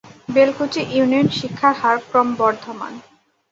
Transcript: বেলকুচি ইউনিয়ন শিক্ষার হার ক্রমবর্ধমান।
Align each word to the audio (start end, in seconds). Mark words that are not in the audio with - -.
বেলকুচি 0.35 0.81
ইউনিয়ন 0.95 1.27
শিক্ষার 1.39 1.73
হার 1.81 1.97
ক্রমবর্ধমান। 2.09 2.93